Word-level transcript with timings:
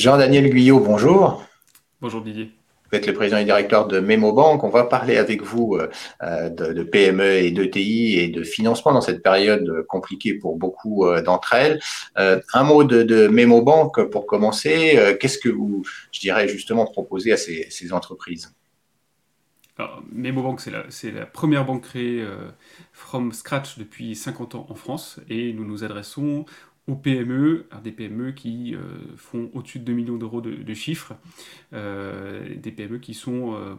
Jean-Daniel 0.00 0.48
Guyot, 0.48 0.80
bonjour. 0.80 1.44
Bonjour 2.00 2.22
Didier. 2.22 2.50
Vous 2.90 2.96
êtes 2.96 3.06
le 3.06 3.12
président 3.12 3.36
et 3.36 3.44
directeur 3.44 3.86
de 3.86 4.00
Memobank. 4.00 4.64
On 4.64 4.70
va 4.70 4.84
parler 4.84 5.18
avec 5.18 5.42
vous 5.42 5.78
euh, 6.22 6.48
de, 6.48 6.82
PME 6.82 7.34
et 7.34 7.50
d'ETI 7.50 8.18
et 8.18 8.28
de 8.28 8.42
financement 8.42 8.94
dans 8.94 9.02
cette 9.02 9.22
période 9.22 9.84
compliquée 9.90 10.32
pour 10.32 10.56
beaucoup 10.56 11.04
euh, 11.04 11.20
d'entre 11.20 11.52
elles. 11.52 11.80
Euh, 12.18 12.40
un 12.54 12.64
mot 12.64 12.82
de, 12.82 13.02
de 13.02 13.28
Memobank 13.28 14.04
pour 14.04 14.24
commencer. 14.24 14.98
Qu'est-ce 15.20 15.38
que 15.38 15.50
vous, 15.50 15.84
je 16.12 16.20
dirais 16.20 16.48
justement, 16.48 16.86
proposez 16.86 17.32
à 17.32 17.36
ces, 17.36 17.92
entreprises? 17.92 18.54
Alors, 19.76 20.02
Memobank, 20.10 20.62
c'est 20.88 21.10
la, 21.10 21.26
première 21.26 21.66
banque 21.66 21.82
créée 21.82 22.26
from 22.94 23.32
scratch 23.32 23.76
depuis 23.76 24.16
50 24.16 24.54
ans 24.54 24.66
en 24.70 24.74
France 24.74 25.20
et 25.28 25.52
nous 25.52 25.66
nous 25.66 25.84
adressons 25.84 26.46
aux 26.86 26.96
PME, 26.96 27.66
des 27.82 27.92
PME 27.92 28.32
qui 28.32 28.74
euh, 28.74 28.80
font 29.16 29.50
au-dessus 29.54 29.78
de 29.78 29.84
2 29.84 29.92
millions 29.92 30.16
d'euros 30.16 30.40
de, 30.40 30.74
chiffres, 30.74 31.14
euh, 31.72 32.54
des 32.56 32.72
PME 32.72 32.98
qui 32.98 33.14
sont 33.14 33.54
euh, 33.54 33.74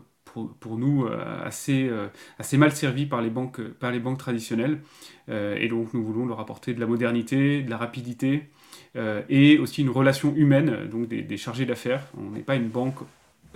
pour, 0.59 0.77
nous 0.77 1.07
assez, 1.43 1.91
assez 2.39 2.57
mal 2.57 2.71
servies 2.71 3.05
par 3.05 3.21
les 3.21 3.29
banques, 3.29 3.61
par 3.61 3.91
les 3.91 3.99
banques 3.99 4.17
traditionnelles. 4.17 4.79
et 5.27 5.67
donc 5.67 5.93
nous 5.93 6.05
voulons 6.05 6.25
leur 6.25 6.39
apporter 6.39 6.73
de 6.73 6.79
la 6.79 6.85
modernité, 6.85 7.61
de 7.63 7.69
la 7.69 7.75
rapidité 7.75 8.47
et 8.95 9.57
aussi 9.57 9.81
une 9.81 9.89
relation 9.89 10.33
humaine, 10.33 10.87
donc 10.89 11.09
des, 11.09 11.37
chargés 11.37 11.65
d'affaires. 11.65 12.07
On 12.17 12.29
n'est 12.29 12.43
pas 12.43 12.55
une 12.55 12.69
banque 12.69 12.99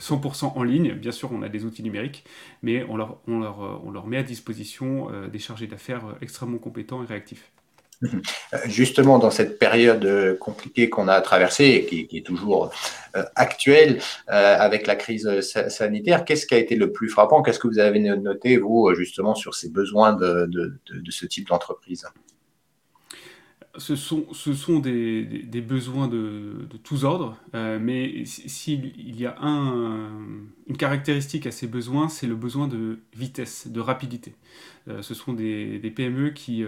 100% 0.02 0.52
en 0.58 0.64
ligne. 0.64 0.95
Bien 0.95 1.14
sûr, 1.14 1.31
on 1.31 1.44
a 1.44 1.48
des 1.48 1.64
outils 1.64 1.81
numériques, 1.81 2.25
mais 2.62 2.84
on 2.89 2.98
leur, 2.98 3.20
on 3.25 3.39
leur, 3.39 3.81
on 3.86 3.89
leur 3.89 4.05
met 4.08 4.17
à 4.17 4.23
disposition 4.23 5.08
des 5.31 5.39
chargés 5.39 5.67
d'affaires 5.67 6.17
extrêmement 6.20 6.58
compétents 6.58 7.02
et 7.03 7.05
réactifs. 7.05 7.53
Justement, 8.66 9.20
dans 9.20 9.32
cette 9.32 9.59
période 9.59 10.05
euh, 10.05 10.36
compliquée 10.36 10.89
qu'on 10.89 11.08
a 11.08 11.20
traversée 11.22 11.66
et 11.66 11.86
qui, 11.86 12.17
est 12.17 12.25
toujours 12.25 12.72
euh, 13.16 13.23
actuelle 13.36 14.00
euh, 14.30 14.58
avec 14.58 14.88
la 14.88 14.95
crise 14.95 15.30
sanitaire, 15.42 16.25
qu'est-ce 16.25 16.45
qui 16.45 16.53
a 16.53 16.58
été 16.58 16.75
le 16.75 16.92
plus 16.92 17.09
frappant? 17.09 17.42
Qu'est-ce 17.42 17.59
que 17.59 17.67
vous 17.67 17.80
avez 17.80 18.00
noté, 18.00 18.58
vous, 18.58 18.94
justement, 18.95 19.36
sur 19.36 19.56
ces 19.56 19.70
besoins 19.70 20.14
de, 20.14 20.80
ce 21.09 21.25
type 21.25 21.47
d'entreprise? 21.47 22.06
Ce 23.78 23.97
sont, 23.97 24.25
ce 24.31 24.53
sont 24.53 24.80
des, 24.80 25.62
besoins 25.67 26.08
de, 26.08 26.67
tous 26.84 27.03
ordres, 27.03 27.38
mais 27.53 28.23
s'il 28.25 29.19
y 29.19 29.25
a 29.25 29.36
un, 29.42 30.09
une 30.67 30.78
caractéristique 30.78 31.45
à 31.45 31.52
ces 31.52 31.67
besoins, 31.67 32.08
c'est 32.08 32.28
le 32.28 32.36
besoin 32.36 32.69
de 32.69 33.00
vitesse, 33.14 33.67
de 33.67 33.81
rapidité. 33.81 34.34
ce 35.02 35.14
sont 35.14 35.34
des, 35.34 35.92
PME 35.94 36.30
qui, 36.30 36.64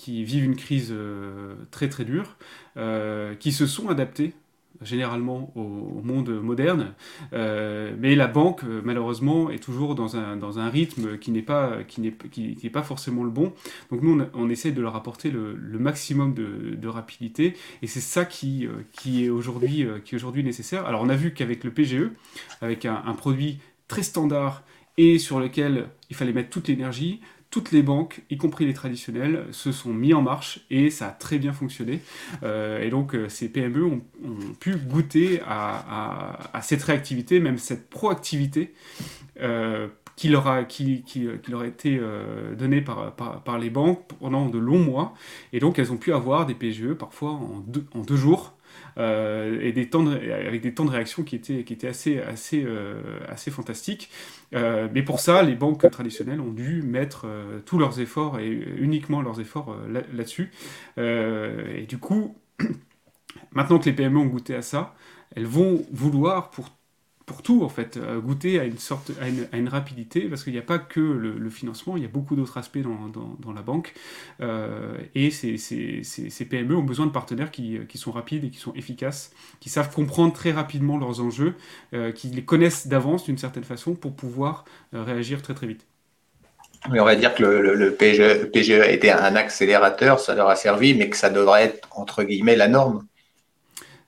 qui 0.00 0.24
vivent 0.24 0.44
une 0.44 0.56
crise 0.56 0.92
euh, 0.92 1.54
très 1.70 1.90
très 1.90 2.06
dure, 2.06 2.38
euh, 2.78 3.34
qui 3.34 3.52
se 3.52 3.66
sont 3.66 3.90
adaptés 3.90 4.32
généralement 4.80 5.52
au, 5.56 6.00
monde 6.02 6.30
moderne, 6.30 6.94
euh, 7.34 7.94
mais 7.98 8.14
la 8.14 8.28
banque 8.28 8.62
malheureusement 8.62 9.50
est 9.50 9.62
toujours 9.62 9.94
dans 9.94 10.16
un, 10.16 10.38
dans 10.38 10.58
un 10.58 10.70
rythme 10.70 11.18
qui 11.18 11.32
n'est 11.32 11.42
pas, 11.42 11.84
qui 11.86 12.00
n'est, 12.00 12.14
qui, 12.30 12.70
pas 12.70 12.82
forcément 12.82 13.22
le 13.22 13.28
bon. 13.28 13.52
Donc 13.90 14.00
nous 14.00 14.18
on, 14.32 14.48
essaie 14.48 14.70
de 14.70 14.80
leur 14.80 14.96
apporter 14.96 15.30
le, 15.30 15.54
maximum 15.78 16.32
de, 16.32 16.88
rapidité 16.88 17.56
et 17.82 17.86
c'est 17.86 18.00
ça 18.00 18.24
qui, 18.24 18.66
qui 18.92 19.26
est 19.26 19.28
aujourd'hui, 19.28 19.86
qui 20.02 20.16
aujourd'hui 20.16 20.42
nécessaire. 20.42 20.86
Alors 20.86 21.02
on 21.02 21.10
a 21.10 21.16
vu 21.16 21.34
qu'avec 21.34 21.62
le 21.62 21.72
PGE, 21.72 22.08
avec 22.62 22.86
un 22.86 23.14
produit 23.18 23.58
très 23.86 24.02
standard 24.02 24.62
et 24.96 25.18
sur 25.18 25.40
lequel 25.40 25.88
il 26.08 26.16
fallait 26.16 26.32
mettre 26.32 26.48
toute 26.48 26.68
l'énergie, 26.68 27.20
toutes 27.50 27.72
les 27.72 27.82
banques, 27.82 28.22
y 28.30 28.36
compris 28.36 28.64
les 28.64 28.74
traditionnelles, 28.74 29.46
se 29.50 29.72
sont 29.72 29.92
mis 29.92 30.14
en 30.14 30.22
marche 30.22 30.60
et 30.70 30.90
ça 30.90 31.08
a 31.08 31.10
très 31.10 31.38
bien 31.38 31.52
fonctionné. 31.52 32.00
Euh, 32.42 32.80
et 32.80 32.90
donc 32.90 33.14
euh, 33.14 33.28
ces 33.28 33.48
PME 33.48 33.84
ont, 33.84 34.00
pu 34.60 34.76
goûter 34.76 35.40
à, 35.46 36.60
cette 36.62 36.82
réactivité, 36.82 37.40
même 37.40 37.58
cette 37.58 37.90
proactivité 37.90 38.72
euh, 39.40 39.88
qui, 40.14 40.28
leur 40.28 40.46
a, 40.46 40.60
été 40.60 42.00
donnée 42.56 42.82
par, 42.82 43.58
les 43.58 43.70
banques 43.70 44.06
pendant 44.20 44.48
de 44.48 44.58
longs 44.58 44.84
mois. 44.84 45.14
Et 45.52 45.60
donc 45.60 45.78
elles 45.78 45.92
ont 45.92 45.96
pu 45.96 46.12
avoir 46.12 46.46
des 46.46 46.54
PGE 46.54 46.92
parfois 46.92 47.30
en 47.32 48.00
deux 48.00 48.16
jours. 48.16 48.54
Euh, 49.00 49.58
et 49.62 49.72
des 49.72 49.88
temps 49.88 50.06
avec 50.06 50.60
des 50.60 50.74
temps 50.74 50.84
de 50.84 50.90
réaction 50.90 51.22
qui 51.22 51.34
étaient, 51.36 51.64
qui 51.64 51.72
étaient 51.72 51.88
assez, 51.88 52.20
assez, 52.20 52.62
euh, 52.64 53.18
assez 53.28 53.50
fantastiques. 53.50 54.10
Euh, 54.54 54.88
mais 54.92 55.02
pour 55.02 55.20
ça, 55.20 55.42
les 55.42 55.54
banques 55.54 55.90
traditionnelles 55.90 56.40
ont 56.40 56.52
dû 56.52 56.82
mettre 56.82 57.26
tous 57.64 57.78
leurs 57.78 58.00
efforts 58.00 58.38
et 58.38 58.50
uniquement 58.50 59.22
leurs 59.22 59.40
efforts 59.40 59.76
là-dessus. 59.88 60.50
et 60.98 61.86
du 61.88 61.98
coup, 61.98 62.36
maintenant 63.52 63.78
que 63.78 63.86
les 63.86 63.92
PME 63.92 64.18
ont 64.18 64.26
goûté 64.26 64.54
à 64.54 64.62
ça, 64.62 64.94
elles 65.34 65.46
vont 65.46 65.82
vouloir 65.90 66.50
pour 66.50 66.68
pour 67.30 67.42
tout 67.42 67.62
en 67.62 67.68
fait, 67.68 67.96
euh, 67.96 68.18
goûter 68.18 68.58
à 68.58 68.64
une 68.64 68.78
sorte, 68.78 69.12
à 69.20 69.56
une, 69.56 69.68
rapidité, 69.68 70.22
parce 70.22 70.42
qu'il 70.42 70.52
n'y 70.52 70.58
a 70.58 70.62
pas 70.62 70.80
que 70.80 70.98
le, 70.98 71.48
financement, 71.48 71.96
il 71.96 72.02
y 72.02 72.06
a 72.06 72.08
beaucoup 72.08 72.34
d'autres 72.34 72.58
aspects 72.58 72.80
dans, 72.80 73.08
dans, 73.38 73.52
la 73.52 73.62
banque, 73.62 73.94
euh, 74.40 74.98
et 75.14 75.30
ces, 75.30 76.44
PME 76.50 76.74
ont 76.74 76.82
besoin 76.82 77.06
de 77.06 77.12
partenaires 77.12 77.52
qui, 77.52 77.78
qui, 77.88 77.98
sont 77.98 78.10
rapides 78.10 78.42
et 78.42 78.50
qui 78.50 78.58
sont 78.58 78.74
efficaces, 78.74 79.30
qui 79.60 79.70
savent 79.70 79.94
comprendre 79.94 80.32
très 80.32 80.50
rapidement 80.50 80.98
leurs 80.98 81.20
enjeux, 81.20 81.54
euh, 81.94 82.10
qui 82.10 82.26
les 82.30 82.42
connaissent 82.42 82.88
d'avance 82.88 83.22
d'une 83.22 83.38
certaine 83.38 83.62
façon 83.62 83.94
pour 83.94 84.16
pouvoir 84.16 84.64
réagir 84.92 85.40
très 85.40 85.54
très 85.54 85.68
vite. 85.68 85.86
Mais 86.90 86.98
on 86.98 87.04
va 87.04 87.14
dire 87.14 87.32
que 87.36 87.44
le, 87.44 87.76
le, 87.76 87.94
PGE, 87.94 88.50
PGE 88.50 88.72
a 88.72 88.90
été 88.90 89.12
un 89.12 89.36
accélérateur, 89.36 90.18
ça 90.18 90.34
leur 90.34 90.48
a 90.48 90.56
servi, 90.56 90.94
mais 90.94 91.08
que 91.08 91.16
ça 91.16 91.30
devrait 91.30 91.66
être 91.66 91.88
entre 91.92 92.24
guillemets 92.24 92.56
la 92.56 92.66
norme 92.66 93.06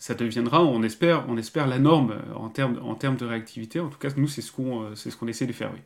ça 0.03 0.15
deviendra, 0.15 0.65
on 0.65 0.83
espère, 0.83 1.25
on 1.29 1.37
espère 1.37 1.69
la 1.69 1.79
norme 1.79 2.11
euh, 2.11 2.35
en 2.35 2.49
termes, 2.49 2.81
en 2.83 2.97
termes 2.97 3.17
de 3.17 3.25
réactivité. 3.25 3.79
En 3.79 3.89
tout 3.89 3.99
cas, 3.99 4.09
nous, 4.17 4.27
c'est 4.27 4.43
ce 4.43 4.51
qu'on 4.51 4.83
euh, 4.83 4.95
ce 4.97 5.15
qu'on 5.15 5.29
essaie 5.29 5.47
de 5.47 5.53
faire, 5.53 5.71
oui. 5.73 5.79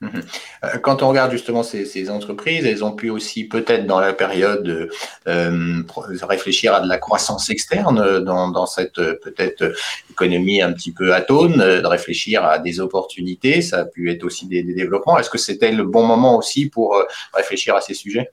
Mhm. 0.00 0.22
Euh, 0.64 0.78
quand 0.78 1.04
on 1.04 1.10
regarde 1.10 1.30
justement 1.30 1.62
ces, 1.62 2.10
entreprises, 2.10 2.66
elles 2.66 2.82
ont 2.82 2.90
pu 2.90 3.08
aussi 3.08 3.44
peut-être 3.44 3.86
dans 3.86 4.00
la 4.00 4.14
période 4.14 4.90
réfléchir 5.26 6.74
à 6.74 6.80
de 6.80 6.88
la 6.88 6.98
croissance 6.98 7.50
externe 7.50 8.24
dans, 8.24 8.66
cette 8.66 8.94
peut-être 8.94 9.74
économie 10.10 10.60
un 10.60 10.72
petit 10.72 10.90
peu 10.90 11.14
atone, 11.14 11.58
de 11.58 11.86
réfléchir 11.86 12.44
à 12.44 12.58
des 12.58 12.80
opportunités. 12.80 13.62
Ça 13.62 13.80
a 13.80 13.84
pu 13.84 14.10
être 14.10 14.24
aussi 14.24 14.46
des 14.46 14.64
développements. 14.64 15.18
Est-ce 15.18 15.30
que 15.30 15.38
c'était 15.38 15.70
le 15.70 15.84
bon 15.84 16.04
moment 16.04 16.36
aussi 16.36 16.68
pour 16.68 16.96
réfléchir 17.34 17.76
à 17.76 17.80
ces 17.80 17.94
sujets? 17.94 18.32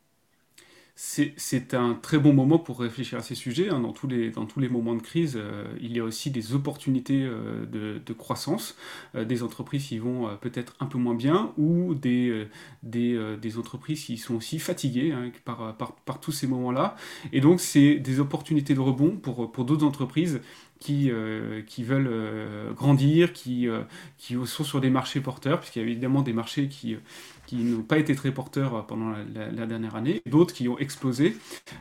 C'est 0.99 1.75
un 1.75 1.93
très 1.93 2.17
bon 2.17 2.33
moment 2.33 2.57
pour 2.57 2.79
réfléchir 2.79 3.19
à 3.19 3.21
ces 3.21 3.35
sujets. 3.35 3.69
Hein. 3.69 3.81
Dans, 3.81 3.93
tous 3.93 4.07
les, 4.07 4.67
moments 4.67 4.95
de 4.95 5.01
crise, 5.01 5.35
euh, 5.37 5.65
il 5.79 5.95
y 5.95 5.99
a 5.99 6.03
aussi 6.03 6.31
des 6.31 6.55
opportunités 6.55 7.23
euh, 7.23 7.67
de, 8.03 8.13
croissance, 8.13 8.75
euh, 9.13 9.23
des 9.23 9.43
entreprises 9.43 9.85
qui 9.85 9.99
vont 9.99 10.35
peut-être 10.41 10.75
un 10.79 10.87
peu 10.87 10.97
moins 10.97 11.13
bien 11.13 11.53
ou 11.59 11.93
des, 11.93 12.47
entreprises 13.59 14.05
qui 14.05 14.17
sont 14.17 14.33
aussi 14.33 14.57
fatiguées 14.57 15.11
hein, 15.11 15.31
par, 15.45 16.19
tous 16.19 16.31
ces 16.31 16.47
moments-là. 16.47 16.95
Et 17.31 17.41
donc, 17.41 17.59
c'est 17.59 17.97
des 17.97 18.19
opportunités 18.19 18.73
de 18.73 18.79
rebond 18.79 19.17
pour 19.17 19.65
d'autres 19.65 19.85
entreprises 19.85 20.41
qui, 20.79 21.11
qui 21.65 21.83
veulent 21.83 22.73
grandir, 22.75 23.33
qui, 23.33 23.67
qui 24.17 24.35
sont 24.45 24.63
sur 24.63 24.81
des 24.81 24.89
marchés 24.89 25.21
porteurs, 25.21 25.59
puisqu'il 25.59 25.79
y 25.79 25.85
a 25.85 25.87
évidemment 25.87 26.21
des 26.21 26.33
marchés 26.33 26.67
qui 26.67 26.97
qui 27.47 27.55
n'ont 27.55 27.81
pas 27.81 27.97
été 27.97 28.13
très 28.13 28.31
porteurs 28.31 28.85
pendant 28.85 29.13
la, 29.33 29.65
dernière 29.65 29.95
année, 29.95 30.21
d'autres 30.27 30.53
qui 30.53 30.67
ont 30.67 30.77
explosé. 30.77 31.35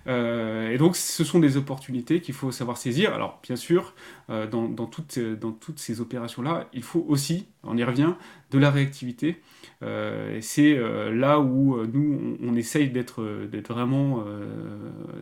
Euh, 0.07 0.71
et 0.71 0.79
donc, 0.79 0.97
ce 0.97 1.25
sont 1.25 1.41
des 1.41 1.57
opportunités 1.57 2.21
qu'il 2.21 2.35
faut 2.35 2.53
savoir 2.53 2.79
saisir. 2.79 3.13
Alors, 3.13 3.41
bien 3.43 3.57
sûr, 3.57 3.93
euh, 4.31 4.47
dans, 4.47 4.69
dans, 4.69 4.87
toutes, 4.87 5.19
dans 5.19 5.51
toutes 5.51 5.81
ces 5.81 6.01
opérations-là, 6.01 6.69
il 6.73 6.85
faut 6.85 7.05
aussi, 7.09 7.47
on 7.65 7.77
y 7.77 7.83
revient, 7.83 8.15
de 8.53 8.59
la 8.59 8.71
réactivité. 8.71 9.43
Euh, 9.83 10.39
c'est 10.41 10.79
là 11.13 11.41
où 11.41 11.85
nous, 11.85 12.39
on, 12.41 12.55
essaye 12.55 12.89
d'être 12.89 13.25
vraiment 13.69 14.25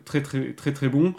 très, 0.04 0.22
très, 0.22 0.52
très, 0.52 0.74
très 0.74 0.90
bon 0.90 1.14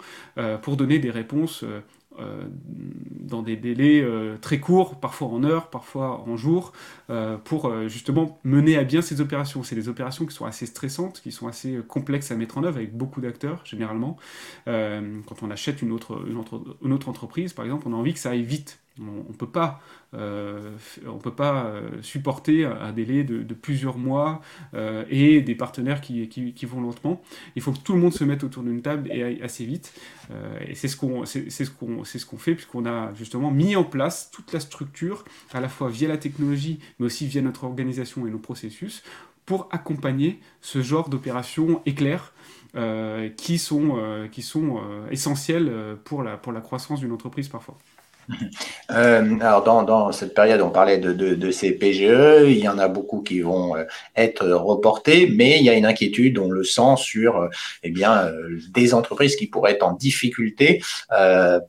pour 0.62 0.76
donner 0.76 1.00
des 1.00 1.10
réponses 1.10 1.64
euh, 1.64 1.80
dans 2.18 3.42
des 3.42 3.56
délais 3.56 4.00
euh, 4.02 4.36
très 4.38 4.60
courts, 4.60 5.00
parfois 5.00 5.28
en 5.28 5.44
heures, 5.44 5.68
parfois 5.68 6.22
en 6.26 6.36
jours, 6.36 6.72
euh, 7.10 7.36
pour 7.36 7.88
justement 7.88 8.38
mener 8.44 8.76
à 8.76 8.84
bien 8.84 9.02
ces 9.02 9.20
opérations. 9.20 9.62
C'est 9.62 9.74
des 9.74 9.88
opérations 9.88 10.26
qui 10.26 10.34
sont 10.34 10.46
assez 10.46 10.66
stressantes, 10.66 11.20
qui 11.20 11.32
sont 11.32 11.48
assez 11.48 11.78
complexes 11.88 12.30
à 12.30 12.36
mettre 12.36 12.58
en 12.58 12.64
œuvre 12.64 12.76
avec 12.76 12.96
beaucoup 12.96 13.20
d'acteurs 13.20 13.62
généralement. 13.64 14.16
quand 14.66 15.42
on 15.42 15.50
achète 15.50 15.82
une 15.82 15.92
autre, 15.92 16.24
une 16.82 16.92
autre 16.92 17.08
entreprise, 17.08 17.52
par 17.52 17.64
exemple, 17.64 17.86
on 17.88 17.92
a 17.92 17.96
envie 17.96 18.14
que 18.14 18.20
ça 18.20 18.30
aille 18.30 18.42
vite. 18.42 18.78
On 18.98 19.30
ne 19.30 19.36
peut 19.36 19.48
pas, 19.48 19.80
euh, 20.14 20.72
on 21.06 21.18
peut 21.18 21.34
pas 21.34 21.66
euh, 21.66 22.00
supporter 22.00 22.64
un 22.64 22.92
délai 22.92 23.24
de, 23.24 23.54
plusieurs 23.54 23.98
mois 23.98 24.40
euh, 24.74 25.04
et 25.10 25.42
des 25.42 25.54
partenaires 25.54 26.00
qui, 26.00 26.28
qui, 26.28 26.66
vont 26.66 26.80
lentement. 26.80 27.22
Il 27.56 27.62
faut 27.62 27.72
que 27.72 27.78
tout 27.78 27.92
le 27.92 28.00
monde 28.00 28.14
se 28.14 28.24
mette 28.24 28.42
autour 28.42 28.62
d'une 28.62 28.80
table 28.80 29.10
et 29.12 29.22
aille 29.22 29.42
assez 29.42 29.66
vite. 29.66 29.92
et 30.66 30.74
c'est 30.74 30.88
ce 30.88 30.96
qu'on 30.96 31.26
c'est, 31.26 31.50
ce 31.50 31.70
qu'on 31.70 32.04
c'est 32.04 32.18
ce 32.18 32.26
qu'on 32.26 32.38
fait 32.38 32.54
puisqu'on 32.54 32.86
a 32.86 33.12
justement 33.14 33.50
mis 33.50 33.76
en 33.76 33.84
place 33.84 34.30
toute 34.30 34.52
la 34.52 34.60
structure, 34.60 35.24
à 35.52 35.60
la 35.60 35.68
fois 35.68 35.90
via 35.90 36.08
la 36.08 36.18
technologie, 36.18 36.78
mais 36.98 37.06
aussi 37.06 37.26
via 37.26 37.42
notre 37.42 37.64
organisation 37.64 38.26
et 38.26 38.30
nos 38.30 38.38
processus, 38.38 39.02
pour 39.44 39.68
accompagner 39.72 40.40
ce 40.60 40.80
genre 40.80 41.08
d'opérations 41.08 41.82
éclairs 41.84 42.32
qui 43.36 43.58
sont, 43.58 44.28
qui 44.30 44.42
sont 44.42 44.80
essentielles 45.10 45.96
pour 46.04 46.22
la, 46.22 46.36
pour 46.36 46.52
la 46.52 46.60
croissance 46.60 47.00
d'une 47.00 47.12
entreprise 47.12 47.48
parfois. 47.48 47.78
Euh, 48.90 49.38
alors 49.40 49.84
dans, 49.84 50.12
cette 50.12 50.34
période, 50.34 50.60
on 50.60 50.70
parlait 50.70 50.98
de, 50.98 51.50
ces 51.50 51.72
PGE, 51.72 52.48
il 52.48 52.58
y 52.58 52.68
en 52.68 52.78
a 52.78 52.88
beaucoup 52.88 53.22
qui 53.22 53.40
vont 53.40 53.76
euh, 53.76 53.84
être 54.16 54.46
reportés, 54.48 55.28
mais 55.28 55.58
il 55.58 55.64
y 55.64 55.70
a 55.70 55.74
une 55.74 55.86
inquiétude, 55.86 56.38
on 56.38 56.50
le 56.50 56.64
sent, 56.64 56.96
sur 56.96 57.36
euh, 57.36 57.48
eh 57.82 57.90
bien, 57.90 58.30
des 58.70 58.94
entreprises 58.94 59.36
qui 59.36 59.46
pourraient 59.46 59.72
être 59.72 59.82
en 59.82 59.92
difficulté 59.92 60.82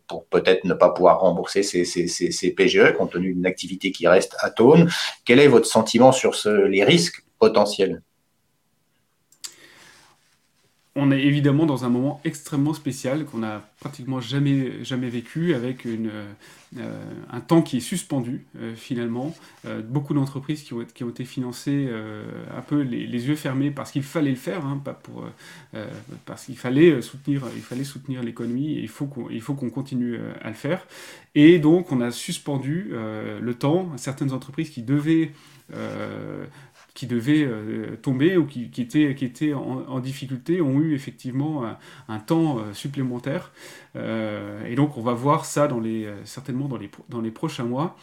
pour 0.08 0.26
peut-être 0.26 0.64
ne 0.64 0.74
pas 0.74 0.90
pouvoir 0.90 1.22
rembourser 1.22 1.64
ces, 1.64 2.54
PGE 2.56 2.94
compte 2.98 3.12
tenu 3.12 3.34
d'une 3.34 3.46
activité 3.46 3.92
qui 3.92 4.08
reste 4.08 4.36
atone. 4.40 4.90
Quel 5.26 5.40
est 5.40 5.48
votre 5.48 5.68
sentiment 5.68 6.12
sur 6.12 6.34
les 6.46 6.84
risques 6.84 7.24
potentiels? 7.40 8.02
On 10.98 11.12
est 11.12 11.22
évidemment 11.22 11.68
dans 11.68 11.86
un 11.86 11.90
moment 11.90 12.20
extrêmement 12.26 12.74
spécial 12.74 13.26
qu'on 13.26 13.38
n'a 13.38 13.62
pratiquement 13.80 14.20
jamais, 14.20 14.84
jamais 14.84 15.10
vécu, 15.10 15.54
avec 15.54 15.86
euh, 15.86 17.04
un 17.30 17.40
temps 17.40 17.62
qui 17.62 17.78
est 17.78 17.82
suspendu 17.82 18.46
euh, 18.60 18.74
finalement. 18.76 19.36
Euh, 19.66 19.82
beaucoup 19.82 20.16
d'entreprises 20.16 20.64
qui 20.64 20.74
ont, 20.74 20.82
été 20.82 21.24
financées 21.24 21.88
un 22.56 22.62
peu 22.62 22.82
les, 22.82 23.28
yeux 23.28 23.36
fermés 23.36 23.70
parce 23.70 23.92
qu'il 23.92 24.02
fallait 24.02 24.32
le 24.32 24.36
faire, 24.36 24.66
hein, 24.66 24.82
parce 26.26 26.46
qu'il 26.46 26.58
fallait 26.58 27.00
soutenir, 27.02 27.44
l'économie 28.24 28.74
et 28.74 28.82
il 28.82 28.90
faut 28.90 29.06
qu'on, 29.06 29.30
il 29.30 29.42
faut 29.42 29.54
qu'on 29.54 29.70
continue 29.70 30.18
à 30.42 30.48
le 30.48 30.56
faire. 30.56 30.88
Et 31.36 31.60
donc 31.60 31.92
on 31.92 32.02
a 32.02 32.10
suspendu 32.10 32.92
le 32.92 33.54
temps. 33.54 33.92
Certaines 33.98 34.34
entreprises 34.34 34.72
qui 34.72 34.82
devaient 34.82 35.32
qui 36.98 37.06
devaient 37.06 37.46
euh, 37.46 37.96
tomber 38.02 38.38
ou 38.38 38.48
qui, 38.48 38.72
étaient, 38.76 39.54
en, 39.54 40.00
difficulté 40.00 40.62
ont 40.62 40.80
eu 40.80 40.96
effectivement 40.96 41.78
un, 42.10 42.18
temps 42.18 42.58
euh, 42.58 42.74
supplémentaire. 42.74 43.52
Euh, 43.96 44.66
et 44.66 44.74
donc 44.74 44.98
on 44.98 45.02
va 45.02 45.14
voir 45.14 45.46
ça 45.46 45.70
certainement 46.24 46.68
dans 46.68 47.22
les 47.22 47.32
prochains 47.32 47.66
mois. 47.66 47.96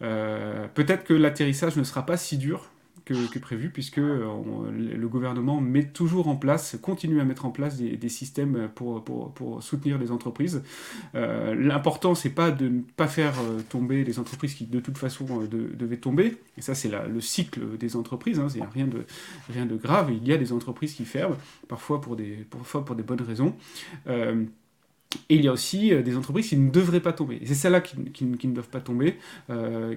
Peut-être 0.00 1.04
que 1.04 1.12
l'atterrissage 1.12 1.76
ne 1.76 1.84
sera 1.84 2.06
pas 2.06 2.16
si 2.16 2.38
dur 2.38 2.70
que, 3.14 3.38
prévu, 3.38 3.70
puisque 3.70 3.98
euh, 3.98 4.26
le 4.72 5.08
gouvernement 5.08 5.60
met 5.60 5.84
toujours 5.84 6.28
en 6.28 6.36
place, 6.36 6.76
continue 6.80 7.20
à 7.20 7.24
mettre 7.24 7.46
en 7.46 7.50
place 7.50 7.76
des, 7.76 8.08
systèmes 8.08 8.68
pour, 8.74 9.02
pour, 9.04 9.32
pour, 9.32 9.62
soutenir 9.62 9.98
les 9.98 10.10
entreprises. 10.10 10.62
Euh, 11.14 11.54
L'important, 11.54 12.14
c'est 12.14 12.30
pas 12.30 12.50
de 12.50 12.68
ne 12.68 12.80
pas 12.80 13.08
faire 13.08 13.34
euh, 13.40 13.60
tomber 13.68 14.04
les 14.04 14.18
entreprises 14.18 14.54
qui, 14.54 14.66
de 14.66 14.80
toute 14.80 14.98
façon, 14.98 15.26
euh, 15.42 15.46
devaient 15.46 15.96
tomber. 15.96 16.36
Et 16.56 16.62
ça, 16.62 16.74
c'est 16.74 16.90
le 16.90 17.20
cycle 17.20 17.76
des 17.78 17.96
entreprises. 17.96 18.38
Hein, 18.38 18.48
c'est 18.48 18.62
rien 18.62 18.86
de, 18.86 19.04
rien 19.52 19.66
de 19.66 19.76
grave. 19.76 20.10
Il 20.12 20.26
y 20.26 20.32
a 20.32 20.36
des 20.36 20.52
entreprises 20.52 20.94
qui 20.94 21.04
ferment, 21.04 21.36
parfois 21.68 22.00
pour 22.00 22.16
des, 22.16 22.46
parfois 22.50 22.84
pour 22.84 22.96
des 22.96 23.02
bonnes 23.02 23.22
raisons. 23.22 23.54
Et 25.28 25.36
il 25.36 25.44
y 25.44 25.48
a 25.48 25.52
aussi 25.52 25.92
euh, 25.92 26.02
des 26.02 26.16
entreprises 26.16 26.48
qui 26.48 26.56
ne 26.56 26.70
devraient 26.70 27.00
pas 27.00 27.12
tomber. 27.12 27.38
Et 27.42 27.46
c'est 27.46 27.54
celles-là 27.54 27.80
qui, 27.80 28.24
ne 28.24 28.54
doivent 28.54 28.68
pas 28.68 28.80
tomber. 28.80 29.16
Euh, 29.48 29.96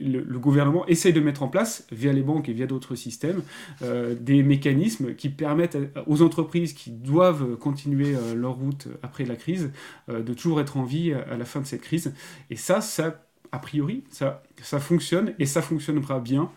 le, 0.00 0.38
gouvernement 0.38 0.84
essaye 0.86 1.12
de 1.12 1.20
mettre 1.20 1.42
en 1.42 1.48
place, 1.48 1.86
via 1.92 2.12
les 2.12 2.22
banques 2.22 2.48
et 2.48 2.52
via 2.52 2.66
d'autres 2.66 2.96
systèmes, 2.96 3.42
euh, 3.82 4.16
des 4.18 4.42
mécanismes 4.42 5.14
qui 5.14 5.28
permettent 5.28 5.78
aux 6.06 6.22
entreprises 6.22 6.72
qui 6.72 6.90
doivent 6.90 7.56
continuer 7.56 8.16
leur 8.34 8.56
route 8.56 8.88
après 9.02 9.24
la 9.24 9.36
crise 9.36 9.70
de 10.08 10.34
toujours 10.34 10.60
être 10.60 10.76
en 10.76 10.84
vie 10.84 11.12
à 11.12 11.36
la 11.36 11.44
fin 11.44 11.60
de 11.60 11.66
cette 11.66 11.82
crise. 11.82 12.12
Et 12.50 12.56
ça, 12.56 12.80
ça 12.80 13.24
a 13.52 13.58
priori, 13.58 14.02
ça, 14.10 14.42
ça 14.60 14.80
fonctionne 14.80 15.34
et 15.38 15.46
ça 15.46 15.62
fonctionnera 15.62 16.20
bien, 16.20 16.50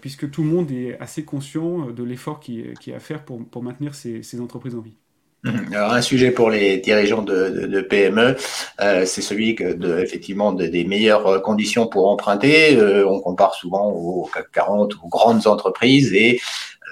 puisque 0.00 0.30
tout 0.30 0.42
le 0.42 0.48
monde 0.48 0.70
est 0.70 0.98
assez 0.98 1.24
conscient 1.24 1.90
de 1.90 2.02
l'effort 2.02 2.40
qui, 2.40 2.64
qui 2.80 2.90
est 2.90 2.94
à 2.94 3.00
faire 3.00 3.24
pour, 3.24 3.62
maintenir 3.62 3.94
ces 3.94 4.40
entreprises 4.40 4.74
en 4.74 4.80
vie. 4.80 4.96
Mhm. 5.44 5.74
Alors 5.74 5.92
un 5.92 6.00
sujet 6.00 6.30
pour 6.30 6.48
les 6.48 6.78
dirigeants 6.78 7.20
de, 7.20 7.80
PME, 7.82 8.34
euh, 8.80 9.04
c'est 9.04 9.20
celui 9.20 9.54
que 9.54 9.74
de, 9.74 9.98
effectivement 9.98 10.52
des 10.52 10.84
meilleures 10.84 11.42
conditions 11.42 11.86
pour 11.86 12.08
emprunter. 12.08 12.76
Euh, 12.76 13.06
on 13.06 13.20
compare 13.20 13.54
souvent 13.54 13.90
au 13.90 14.28
CAC 14.32 14.50
40, 14.52 14.94
aux 15.02 15.08
grandes 15.08 15.46
entreprises, 15.46 16.14
et 16.14 16.40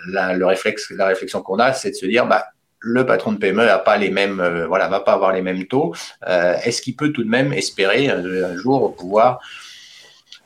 la, 0.08 0.34
le 0.34 0.44
réflexe, 0.44 0.90
la 0.90 1.06
réflexion 1.06 1.40
qu'on 1.40 1.58
a, 1.58 1.72
c'est 1.72 1.90
de 1.90 1.94
se 1.94 2.04
dire, 2.04 2.26
bah, 2.26 2.44
le 2.78 3.06
patron 3.06 3.32
de 3.32 3.38
PME 3.38 3.70
a 3.70 3.78
pas 3.78 3.96
les 3.96 4.10
mêmes, 4.10 4.40
euh, 4.40 4.66
voilà, 4.66 4.88
va 4.88 5.00
pas 5.00 5.14
avoir 5.14 5.32
les 5.32 5.42
mêmes 5.42 5.66
taux. 5.66 5.94
Est-ce 6.26 6.82
qu'il 6.82 6.94
peut 6.96 7.10
tout 7.10 7.24
de 7.24 7.30
même 7.30 7.52
espérer 7.54 8.08
un 8.08 8.56
jour 8.56 8.94
pouvoir 8.96 9.40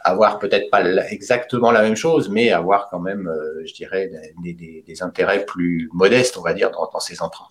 avoir 0.05 0.38
peut-être 0.38 0.70
pas 0.70 0.85
exactement 1.11 1.73
la 1.73 1.82
même 1.82 1.97
chose, 1.97 2.29
mais 2.29 2.53
avoir 2.53 2.88
quand 2.91 3.00
même, 3.00 3.29
je 3.64 3.75
dirais, 3.75 4.08
des, 4.44 5.03
intérêts 5.03 5.44
plus 5.44 5.91
modestes, 5.93 6.38
on 6.38 6.43
va 6.43 6.55
dire, 6.55 6.70
dans, 6.70 6.88
dans 6.93 7.00
ses 7.00 7.20
emprunts? 7.23 7.49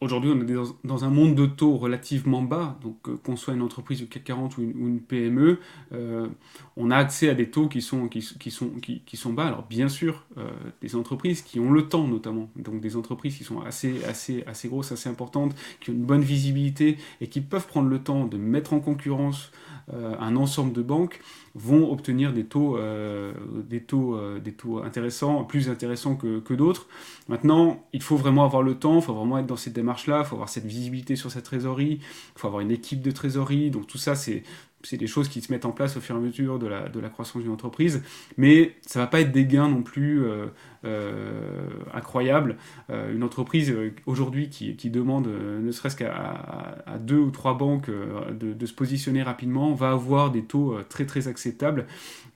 Aujourd'hui, 0.00 0.30
on 0.32 0.40
est 0.40 0.68
dans, 0.84 1.04
un 1.04 1.10
monde 1.10 1.34
de 1.34 1.46
taux 1.46 1.76
relativement 1.76 2.40
bas, 2.40 2.78
donc 2.82 3.08
euh, 3.08 3.16
qu'on 3.24 3.34
soit 3.34 3.54
une 3.54 3.62
entreprise 3.62 3.98
du 3.98 4.06
CAC 4.06 4.22
40 4.22 4.56
ou 4.58 4.62
une, 4.62 5.00
PME, 5.00 5.58
euh, 5.90 6.28
on 6.76 6.92
a 6.92 6.96
accès 6.96 7.28
à 7.28 7.34
des 7.34 7.50
taux 7.50 7.66
qui 7.66 7.82
sont, 7.82 8.06
qui, 8.06 8.22
sont, 8.22 8.70
qui, 8.80 9.16
sont 9.16 9.32
bas. 9.32 9.48
Alors 9.48 9.66
bien 9.68 9.88
sûr, 9.88 10.24
euh, 10.36 10.48
des 10.82 10.94
entreprises 10.94 11.42
qui 11.42 11.58
ont 11.58 11.72
le 11.72 11.88
temps 11.88 12.06
notamment, 12.06 12.48
donc 12.54 12.80
des 12.80 12.94
entreprises 12.94 13.36
qui 13.38 13.42
sont 13.42 13.60
assez, 13.62 14.04
assez, 14.04 14.44
assez 14.46 14.68
grosses, 14.68 14.92
assez 14.92 15.08
importantes, 15.08 15.56
qui 15.80 15.90
ont 15.90 15.94
une 15.94 16.04
bonne 16.04 16.22
visibilité 16.22 16.96
et 17.20 17.26
qui 17.26 17.40
peuvent 17.40 17.66
prendre 17.66 17.88
le 17.88 17.98
temps 17.98 18.24
de 18.24 18.36
mettre 18.36 18.74
en 18.74 18.80
concurrence 18.80 19.50
un 19.92 20.36
ensemble 20.36 20.72
de 20.72 20.82
banques, 20.82 21.20
vont 21.54 21.90
obtenir 21.90 22.32
des 22.32 22.44
taux, 22.44 22.76
euh, 22.76 23.32
euh, 23.72 24.82
intéressants, 24.84 25.44
plus 25.44 25.68
intéressants 25.68 26.16
que, 26.16 26.54
d'autres. 26.54 26.86
Maintenant, 27.28 27.84
il 27.92 28.02
faut 28.02 28.16
vraiment 28.16 28.44
avoir 28.44 28.62
le 28.62 28.74
temps, 28.74 28.96
il 28.96 29.02
faut 29.02 29.14
vraiment 29.14 29.38
être 29.38 29.46
dans 29.46 29.56
cette 29.56 29.72
démarche-là, 29.72 30.20
il 30.20 30.24
faut 30.24 30.36
avoir 30.36 30.48
cette 30.48 30.64
visibilité 30.66 31.16
sur 31.16 31.30
cette 31.30 31.44
trésorerie, 31.44 32.00
il 32.00 32.38
faut 32.38 32.46
avoir 32.46 32.60
une 32.60 32.70
équipe 32.70 33.02
de 33.02 33.10
trésorerie. 33.10 33.70
Donc 33.70 33.86
tout 33.86 33.98
ça, 33.98 34.14
c'est 34.14 34.42
c'est 34.82 34.96
des 34.96 35.06
choses 35.06 35.28
qui 35.28 35.40
se 35.40 35.52
mettent 35.52 35.64
en 35.64 35.72
place 35.72 35.96
au 35.96 36.00
fur 36.00 36.14
et 36.14 36.18
à 36.18 36.20
mesure 36.20 36.58
de 36.58 36.66
la, 36.66 36.88
de 36.88 37.00
la 37.00 37.08
croissance 37.08 37.42
d'une 37.42 37.50
entreprise, 37.50 38.02
mais 38.36 38.76
ça 38.82 39.00
ne 39.00 39.04
va 39.04 39.08
pas 39.08 39.20
être 39.20 39.32
des 39.32 39.44
gains 39.44 39.68
non 39.68 39.82
plus 39.82 40.24
euh, 40.24 40.46
euh, 40.84 41.68
incroyables. 41.92 42.56
Euh, 42.90 43.12
une 43.12 43.24
entreprise 43.24 43.74
aujourd'hui 44.06 44.50
qui, 44.50 44.76
qui, 44.76 44.90
demande 44.90 45.26
ne 45.26 45.70
serait-ce 45.72 45.96
qu'à 45.96 46.84
deux 47.00 47.18
ou 47.18 47.30
trois 47.30 47.54
banques 47.54 47.90
de, 47.90 48.52
de, 48.52 48.66
se 48.66 48.72
positionner 48.72 49.22
rapidement 49.22 49.74
va 49.74 49.90
avoir 49.90 50.30
des 50.30 50.42
taux 50.42 50.76
très 50.88 51.06
très 51.06 51.28
acceptables. 51.28 51.86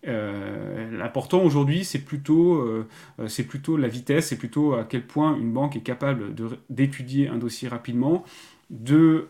L'important 0.05 1.43
aujourd'hui, 1.43 1.85
c'est 1.85 2.01
plutôt, 2.01 2.85
c'est 3.29 3.45
plutôt 3.45 3.77
la 3.77 3.89
vitesse, 3.89 4.29
c'est 4.29 4.37
plutôt 4.37 4.75
à 4.75 4.85
quel 4.85 5.07
point 5.07 5.37
une 5.37 5.53
banque 5.53 5.77
est 5.77 5.83
capable 5.83 6.35
d'étudier 6.71 7.29
un 7.29 7.39
dossier 7.39 7.69
rapidement, 7.69 8.25
de 8.71 9.29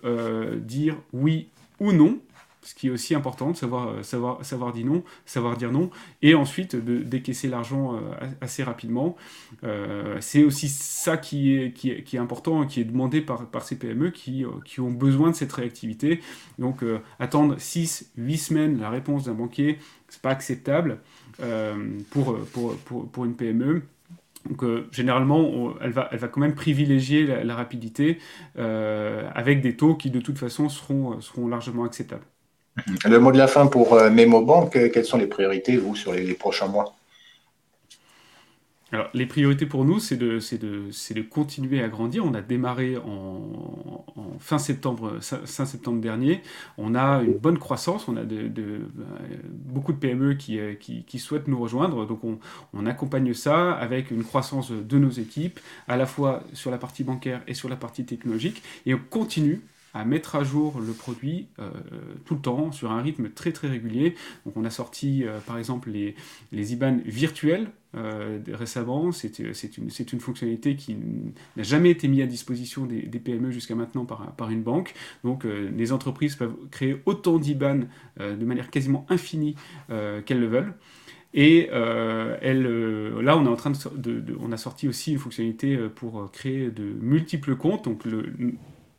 dire 0.65 0.97
oui 1.13 1.49
ou 1.79 1.93
non 1.93 2.19
ce 2.63 2.75
qui 2.75 2.87
est 2.87 2.91
aussi 2.91 3.15
important, 3.15 3.51
de 3.51 3.57
savoir, 3.57 3.89
euh, 3.89 4.03
savoir, 4.03 4.45
savoir, 4.45 4.73
dire, 4.73 4.87
non, 4.87 5.03
savoir 5.27 5.57
dire 5.57 5.73
non, 5.73 5.91
et 6.23 6.35
ensuite 6.35 6.77
de 6.77 6.99
décaisser 6.99 7.49
l'argent 7.49 7.97
euh, 7.97 7.99
assez 8.41 8.63
rapidement. 8.63 9.17
Euh, 9.65 10.17
c'est 10.21 10.45
aussi 10.45 10.69
ça 10.69 11.17
qui 11.17 11.55
est, 11.55 11.73
qui 11.73 11.91
est, 11.91 12.19
important, 12.19 12.65
qui 12.65 12.81
est 12.81 12.85
demandé 12.85 13.21
par, 13.21 13.47
par 13.47 13.63
ces 13.63 13.77
PME 13.77 14.11
qui, 14.11 14.45
qui 14.65 14.81
ont 14.81 14.91
besoin 14.91 15.31
de 15.31 15.37
cette 15.37 15.53
réactivité. 15.53 16.21
Donc 16.59 16.85
attendre 17.19 17.57
6, 17.59 18.13
8 18.17 18.37
semaines 18.37 18.81
la 18.81 18.91
réponse 18.91 19.25
d'un 19.25 19.35
banquier, 19.35 19.79
c'est 20.09 20.23
pas 20.23 20.31
acceptable 20.31 20.99
pour, 22.11 22.39
pour, 22.53 22.77
pour, 22.77 23.09
pour, 23.09 23.25
une 23.25 23.35
PME. 23.35 23.83
Donc 24.49 24.65
généralement, 24.93 25.75
elle, 25.81 25.93
va, 25.93 26.09
elle 26.13 26.19
va 26.19 26.29
quand 26.29 26.41
même 26.41 26.55
privilégier 26.55 27.27
la, 27.27 27.45
la 27.45 27.55
rapidité 27.55 28.19
avec 28.57 29.61
des 29.61 29.77
taux 29.77 29.95
qui 29.95 30.11
de 30.11 30.21
toute 30.21 30.39
façon 30.39 30.69
seront, 30.69 31.21
seront 31.21 31.49
largement 31.49 31.85
acceptables. 31.85 32.25
Le 33.05 33.19
mot 33.19 33.33
de 33.33 33.39
la 33.39 33.49
fin 33.49 33.67
pour 33.67 33.95
euh, 33.95 34.11
Memo 34.11 34.43
Bank, 34.43 34.77
euh, 34.77 34.89
quelles 34.89 35.05
sont 35.05 35.19
les 35.19 35.27
priorités, 35.27 35.77
vous, 35.77 35.95
sur 35.95 36.13
les, 36.13 36.33
prochains 36.35 36.69
mois? 36.69 36.97
Alors, 38.93 39.09
les 39.13 39.27
priorités 39.27 39.67
pour 39.67 39.85
nous, 39.85 39.99
c'est 39.99 40.17
de, 40.17 40.39
de, 40.39 41.15
de, 41.15 41.23
continuer 41.23 41.83
à 41.83 41.89
grandir. 41.89 42.25
On 42.25 42.33
a 42.35 42.41
démarré 42.41 42.97
en, 42.97 44.05
fin, 44.39 44.59
septembre, 44.59 45.19
fin 45.21 45.65
septembre 45.67 46.01
dernier. 46.01 46.43
On 46.79 46.95
a 46.95 47.23
une 47.23 47.37
bonne 47.37 47.59
croissance. 47.59 48.09
On 48.09 48.17
a 48.17 48.25
de, 48.25 48.81
beaucoup 49.51 49.93
de 49.93 49.99
PME 49.99 50.35
qui, 50.35 50.59
euh, 50.59 50.75
qui, 50.75 51.05
qui, 51.05 51.19
souhaitent 51.19 51.49
nous 51.49 51.61
rejoindre. 51.61 52.07
Donc, 52.07 52.25
on, 52.25 52.39
on, 52.73 52.87
accompagne 52.87 53.35
ça 53.35 53.73
avec 53.73 54.11
une 54.11 54.25
croissance 54.25 54.73
de 54.73 54.99
nos 54.99 55.11
équipes, 55.11 55.61
à 55.89 55.99
la 55.99 56.07
fois 56.07 56.43
sur 56.55 56.71
la 56.71 56.79
partie 56.79 57.05
bancaire 57.05 57.43
et 57.47 57.55
sur 57.55 57.69
la 57.69 57.77
partie 57.77 58.07
technologique. 58.07 58.63
Et 58.87 58.95
on 58.95 59.01
continue 59.11 59.61
à 59.95 60.05
mettre 60.05 60.37
à 60.37 60.45
jour 60.45 60.81
le 60.81 60.93
produit 60.93 61.49
euh, 61.59 61.71
tout 62.25 62.35
le 62.35 62.41
temps, 62.41 62.73
sur 62.73 62.91
un 62.93 63.03
rythme 63.03 63.31
très 63.31 63.53
très 63.53 63.69
régulier. 63.69 64.15
Donc 64.47 64.57
on 64.57 64.65
a 64.65 64.71
sorti 64.71 65.25
euh, 65.25 65.39
par 65.41 65.59
exemple 65.59 65.91
les, 65.91 66.15
les 66.51 66.73
IBAN 66.73 66.99
virtuels 67.05 67.71
euh, 67.95 68.39
récemment. 68.53 69.13
C'est 69.13 69.39
une, 69.39 69.53
une, 69.79 70.21
fonctionnalité 70.21 70.77
qui 70.77 70.97
n'a 71.57 71.63
jamais 71.63 71.91
été 71.91 72.09
mise 72.09 72.23
à 72.23 72.27
disposition 72.27 72.87
des, 72.87 73.03
PME 73.03 73.51
jusqu'à 73.51 73.75
maintenant 73.75 74.07
par, 74.07 74.33
par, 74.33 74.51
une 74.51 74.63
banque. 74.63 74.95
Donc 75.25 75.45
les 75.45 75.93
entreprises 75.93 76.37
peuvent 76.37 76.57
créer 76.71 76.97
autant 77.05 77.39
d'IBAN 77.39 77.81
de 78.19 78.45
manière 78.45 78.71
quasiment 78.71 79.07
infinie 79.11 79.55
qu'elles 79.89 80.41
le 80.41 80.47
veulent. 80.47 80.75
Et 81.35 81.69
elle, 81.71 82.63
là, 83.21 83.37
on 83.37 83.45
est 83.45 83.49
en 83.49 83.57
train 83.57 83.73
de, 83.95 84.25
on 84.41 84.51
a 84.53 84.57
sorti 84.57 84.89
aussi 84.89 85.13
une 85.13 85.19
fonctionnalité 85.19 85.77
pour 85.95 86.31
créer 86.33 86.71
de 86.71 86.83
multiples 86.83 87.57
comptes. 87.57 87.85
Donc 87.85 88.03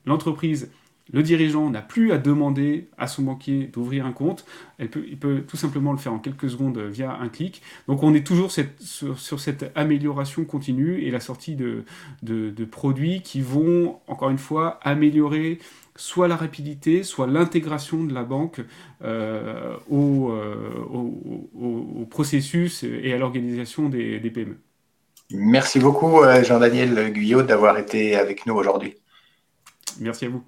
l'entreprise 0.05 0.69
le 0.82 0.82
dirigeant 1.11 1.69
n'a 1.69 1.81
plus 1.81 2.11
à 2.11 2.17
demander 2.17 2.87
à 2.97 3.07
son 3.07 3.23
banquier 3.23 3.69
d'ouvrir 3.73 4.05
un 4.05 4.13
compte. 4.13 4.45
Elle 4.77 4.89
peut, 4.89 5.05
il 5.07 5.17
peut 5.17 5.43
tout 5.47 5.57
simplement 5.57 5.91
le 5.91 5.97
faire 5.97 6.13
en 6.13 6.19
quelques 6.19 6.49
secondes 6.49 6.79
via 6.79 7.13
un 7.13 7.29
clic. 7.29 7.61
Donc 7.87 8.03
on 8.03 8.13
est 8.13 8.25
toujours 8.25 8.51
sur, 8.51 9.39
cette 9.39 9.71
amélioration 9.75 10.45
continue 10.45 11.01
et 11.01 11.11
la 11.11 11.19
sortie 11.19 11.55
de, 11.55 11.83
produits 12.71 13.21
qui 13.21 13.41
vont, 13.41 13.99
encore 14.07 14.29
une 14.29 14.37
fois, 14.37 14.79
améliorer 14.81 15.59
soit 15.95 16.27
la 16.27 16.35
rapidité, 16.35 17.03
soit 17.03 17.27
l'intégration 17.27 18.03
de 18.03 18.13
la 18.13 18.23
banque 18.23 18.61
euh, 19.03 19.75
euh, 19.91 20.83
au, 20.89 22.07
processus 22.09 22.83
et 22.83 23.13
à 23.13 23.17
l'organisation 23.17 23.89
des, 23.89 24.19
des 24.19 24.29
PME. 24.29 24.57
Merci 25.31 25.79
beaucoup, 25.79 26.21
euh, 26.21 26.43
Jean-Daniel 26.43 27.11
Guyot, 27.11 27.43
d'avoir 27.43 27.77
été 27.77 28.15
avec 28.15 28.45
nous 28.45 28.53
aujourd'hui. 28.53 28.95
Merci 29.99 30.25
à 30.25 30.29
vous. 30.29 30.43